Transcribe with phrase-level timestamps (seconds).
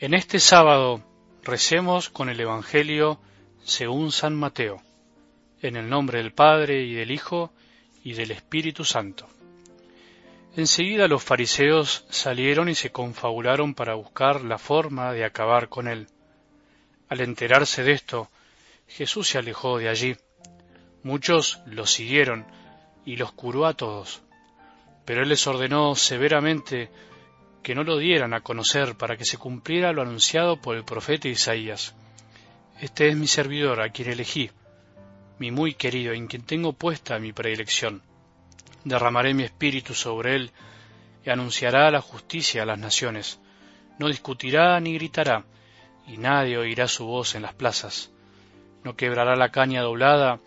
[0.00, 1.02] En este sábado
[1.42, 3.20] recemos con el Evangelio
[3.62, 4.82] según San Mateo,
[5.60, 7.52] en el nombre del Padre y del Hijo
[8.02, 9.28] y del Espíritu Santo.
[10.56, 16.06] Enseguida los fariseos salieron y se confabularon para buscar la forma de acabar con él.
[17.10, 18.30] Al enterarse de esto,
[18.88, 20.16] Jesús se alejó de allí.
[21.02, 22.46] Muchos lo siguieron
[23.04, 24.22] y los curó a todos.
[25.04, 26.88] Pero él les ordenó severamente
[27.62, 31.28] que no lo dieran a conocer para que se cumpliera lo anunciado por el profeta
[31.28, 31.94] Isaías.
[32.80, 34.50] Este es mi servidor, a quien elegí,
[35.38, 38.02] mi muy querido, en quien tengo puesta mi predilección.
[38.84, 40.50] Derramaré mi espíritu sobre él
[41.24, 43.40] y anunciará la justicia a las naciones.
[43.98, 45.44] No discutirá ni gritará,
[46.06, 48.10] y nadie oirá su voz en las plazas.
[48.82, 50.40] No quebrará la caña doblada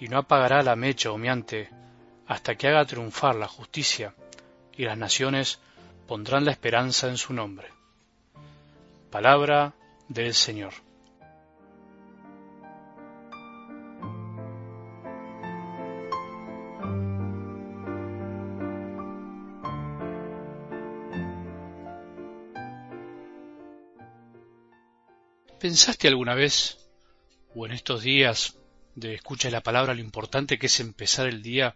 [0.00, 1.68] y no apagará la mecha humeante,
[2.26, 4.14] hasta que haga triunfar la justicia,
[4.76, 5.60] y las naciones
[6.06, 7.68] pondrán la esperanza en su nombre.
[9.10, 9.74] Palabra
[10.08, 10.74] del Señor.
[25.58, 26.90] ¿Pensaste alguna vez,
[27.54, 28.58] o en estos días
[28.94, 31.74] de escucha de la palabra, lo importante que es empezar el día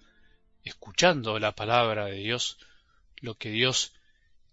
[0.63, 2.59] escuchando la palabra de Dios,
[3.23, 3.98] lo que Dios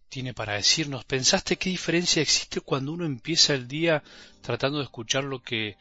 [0.10, 1.06] tiene para decirnos.
[1.06, 4.04] ¿Pensaste qué diferencia existe cuando uno empieza el día
[4.42, 5.78] tratando de escuchar lo que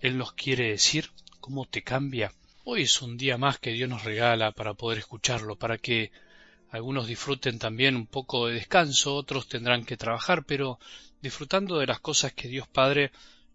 [0.00, 1.10] Él nos quiere decir?
[1.40, 2.32] ¿Cómo te cambia?
[2.64, 6.12] Hoy es un día más que Dios nos regala para poder escucharlo, para que
[6.70, 10.78] algunos disfruten también un poco de descanso, otros tendrán que trabajar, pero
[11.20, 13.12] disfrutando de las cosas que Dios Padre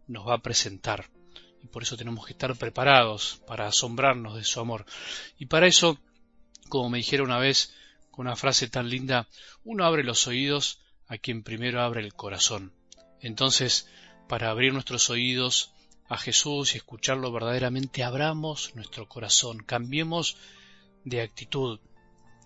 [0.07, 1.09] nos va a presentar.
[1.63, 4.85] Y por eso tenemos que estar preparados para asombrarnos de su amor.
[5.37, 5.99] Y para eso,
[6.69, 7.73] como me dijeron una vez,
[8.19, 9.27] una frase tan linda,
[9.63, 12.73] uno abre los oídos a quien primero abre el corazón.
[13.21, 13.87] Entonces,
[14.27, 15.71] para abrir nuestros oídos
[16.07, 20.37] a Jesús y escucharlo verdaderamente, abramos nuestro corazón, cambiemos
[21.05, 21.79] de actitud,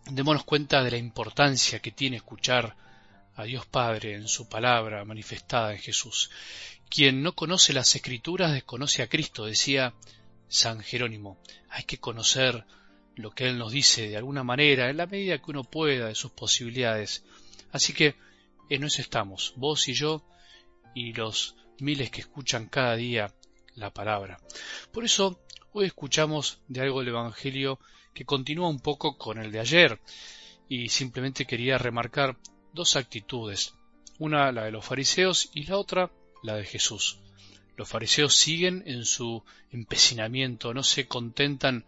[0.06, 2.75] démonos cuenta de la importancia que tiene escuchar
[3.35, 6.29] a Dios Padre en su palabra manifestada en Jesús.
[6.90, 9.95] Quien no conoce las escrituras desconoce a Cristo, decía
[10.47, 11.40] San Jerónimo.
[11.69, 12.63] Hay que conocer
[13.16, 16.16] lo que Él nos dice de alguna manera, en la medida que uno pueda, de
[16.16, 17.24] sus posibilidades.
[17.72, 18.16] Así que
[18.69, 20.24] en eso estamos, vos y yo,
[20.96, 23.34] y los miles que escuchan cada día
[23.75, 24.40] la palabra.
[24.91, 25.40] Por eso
[25.72, 27.79] hoy escuchamos de algo del Evangelio
[28.13, 30.00] que continúa un poco con el de ayer,
[30.69, 32.38] y simplemente quería remarcar
[32.73, 33.73] dos actitudes,
[34.19, 37.19] una la de los fariseos y la otra la de Jesús.
[37.75, 41.85] Los fariseos siguen en su empecinamiento, no se contentan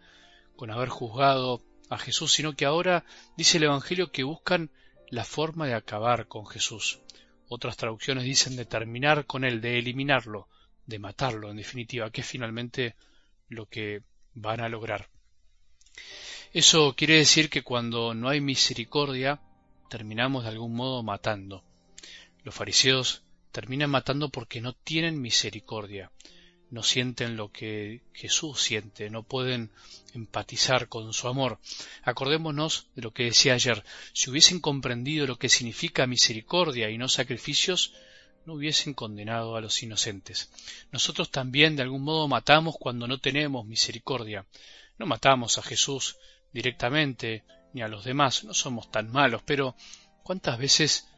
[0.56, 3.04] con haber juzgado a Jesús, sino que ahora
[3.36, 4.70] dice el Evangelio que buscan
[5.08, 7.00] la forma de acabar con Jesús.
[7.48, 10.48] Otras traducciones dicen de terminar con él, de eliminarlo,
[10.86, 12.96] de matarlo, en definitiva, que es finalmente
[13.48, 14.02] lo que
[14.34, 15.08] van a lograr.
[16.52, 19.40] Eso quiere decir que cuando no hay misericordia,
[19.88, 21.62] terminamos de algún modo matando.
[22.42, 26.10] Los fariseos terminan matando porque no tienen misericordia,
[26.70, 29.70] no sienten lo que Jesús siente, no pueden
[30.14, 31.60] empatizar con su amor.
[32.02, 37.08] Acordémonos de lo que decía ayer, si hubiesen comprendido lo que significa misericordia y no
[37.08, 37.92] sacrificios,
[38.46, 40.50] no hubiesen condenado a los inocentes.
[40.92, 44.46] Nosotros también de algún modo matamos cuando no tenemos misericordia.
[44.98, 46.16] No matamos a Jesús
[46.52, 49.76] directamente ni a los demás, no somos tan malos, pero
[50.22, 51.08] ¿cuántas veces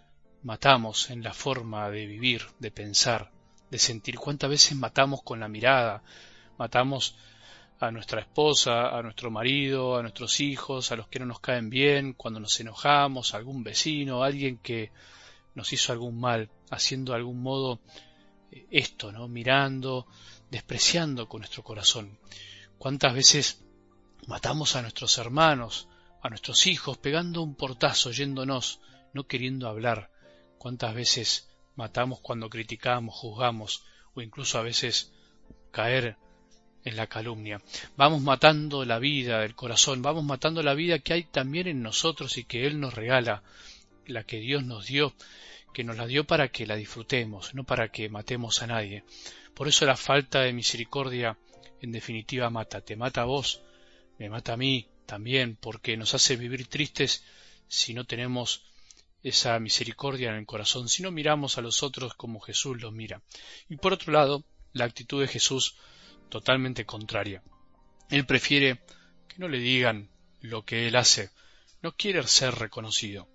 [0.43, 3.31] matamos en la forma de vivir, de pensar,
[3.71, 6.03] de sentir cuántas veces matamos con la mirada,
[6.57, 7.17] matamos
[7.81, 11.71] a nuestra esposa, a nuestro marido, a nuestros hijos, a los que no nos caen
[11.71, 14.91] bien, cuando nos enojamos, a algún vecino, a alguien que
[15.55, 17.81] nos hizo algún mal, haciendo de algún modo
[18.51, 19.29] eh, esto, ¿no?
[19.29, 20.07] Mirando,
[20.51, 22.19] despreciando con nuestro corazón.
[22.79, 23.65] ¿Cuántas veces
[24.27, 25.89] matamos a nuestros hermanos,
[26.21, 28.81] a nuestros hijos, pegando un portazo, yéndonos,
[29.13, 30.11] no queriendo hablar?
[30.59, 31.49] ¿Cuántas veces
[31.79, 33.85] matamos cuando criticamos, juzgamos
[34.15, 35.13] o incluso a veces
[35.71, 36.17] caer
[36.85, 37.63] en la calumnia.
[37.97, 42.37] Vamos matando la vida del corazón, vamos matando la vida que hay también en nosotros
[42.37, 43.45] y que Él nos regala,
[44.07, 45.15] la que Dios nos dio,
[45.73, 49.05] que nos la dio para que la disfrutemos, no para que matemos a nadie.
[49.55, 51.39] Por eso la falta de misericordia
[51.81, 53.63] en definitiva mata, te mata a vos,
[54.19, 57.23] me mata a mí también, porque nos hace vivir tristes
[57.69, 58.65] si no tenemos
[59.23, 63.23] esa misericordia en el corazón, si no miramos a los otros como Jesús los mira.
[63.69, 65.77] Y por otro lado, la actitud de Jesús
[66.29, 67.43] totalmente contraria.
[68.11, 68.81] Él prefiere
[69.29, 70.09] que no le digan
[70.41, 71.31] lo que él hace,
[71.83, 73.29] no quiere ser reconocido.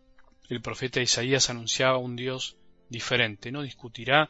[0.50, 2.58] El profeta Isaías anunciaba un Dios
[2.90, 4.30] diferente, no discutirá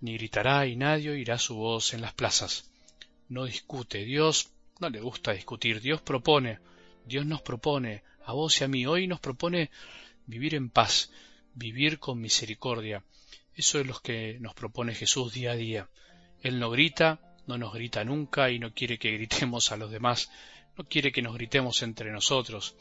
[0.00, 2.70] ni gritará y nadie oirá su voz en las plazas.
[3.28, 4.50] No discute, Dios
[4.80, 6.58] no le gusta discutir, Dios propone,
[7.06, 9.70] Dios nos propone, a vos y a mí, hoy nos propone
[10.26, 11.10] vivir en paz,
[11.54, 13.04] vivir con misericordia.
[13.54, 15.88] Eso es lo que nos propone Jesús día a día.
[16.42, 20.30] Él no grita, no nos grita nunca y no quiere que gritemos a los demás,
[20.76, 22.74] no quiere que nos gritemos entre nosotros.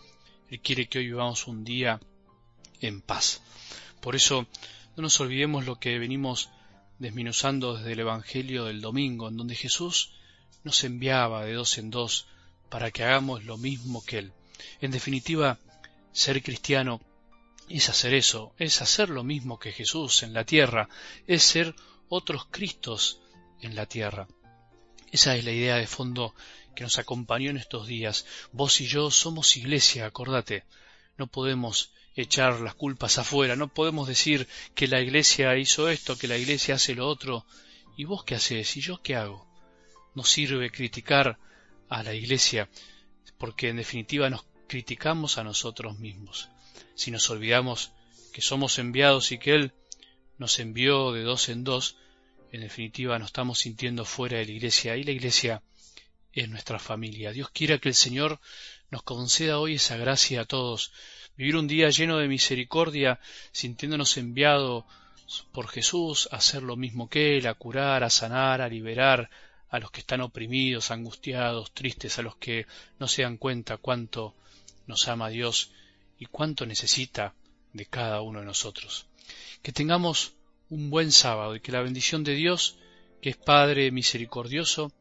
[0.50, 2.00] Él quiere que hoy vivamos un día
[2.82, 3.42] en paz.
[4.02, 4.48] Por eso
[4.96, 6.50] no nos olvidemos lo que venimos
[7.00, 10.14] desminuzando desde el Evangelio del domingo, en donde Jesús
[10.64, 12.28] nos enviaba de dos en dos
[12.70, 14.34] para que hagamos lo mismo que Él.
[14.82, 15.60] En definitiva,
[16.12, 17.02] ser cristiano
[17.78, 20.90] es hacer eso, es hacer lo mismo que Jesús en la tierra,
[21.26, 21.76] es ser
[22.08, 23.20] otros Cristos
[23.62, 24.28] en la tierra.
[25.12, 26.36] Esa es la idea de fondo
[26.76, 28.26] que nos acompañó en estos días.
[28.52, 30.66] Vos y yo somos iglesia, acordate.
[31.18, 36.28] No podemos echar las culpas afuera, no podemos decir que la iglesia hizo esto, que
[36.28, 37.46] la iglesia hace lo otro.
[37.98, 38.78] ¿Y vos qué haces?
[38.78, 39.48] ¿Y yo qué hago?
[40.16, 41.40] No sirve criticar
[41.90, 42.70] a la iglesia,
[43.38, 46.50] porque en definitiva nos criticamos a nosotros mismos.
[46.96, 47.92] Si nos olvidamos
[48.32, 49.74] que somos enviados y que Él
[50.38, 51.98] nos envió de dos en dos,
[52.52, 55.64] en definitiva nos estamos sintiendo fuera de la iglesia y la iglesia
[56.34, 57.32] es nuestra familia.
[57.32, 58.40] Dios quiera que el Señor
[58.90, 60.92] nos conceda hoy esa gracia a todos,
[61.38, 63.20] vivir un día lleno de misericordia,
[63.52, 64.86] sintiéndonos enviados
[65.52, 69.30] por Jesús a hacer lo mismo que Él, a curar, a sanar, a liberar
[69.70, 72.68] a los que están oprimidos, angustiados, tristes, a los que
[73.00, 74.36] no se dan cuenta cuánto
[74.86, 75.72] nos ama Dios
[76.24, 77.36] y cuánto necesita
[77.74, 79.08] de cada uno de nosotros.
[79.62, 80.36] Que tengamos
[80.70, 82.78] un buen sábado y que la bendición de Dios,
[83.22, 84.94] que es Padre misericordioso,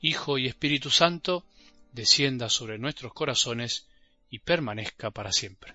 [0.00, 1.44] Hijo y Espíritu Santo,
[1.92, 3.88] descienda sobre nuestros corazones
[4.30, 5.74] y permanezca para siempre.